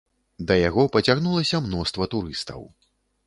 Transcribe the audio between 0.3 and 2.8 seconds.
Да яго пацягнулася мноства турыстаў.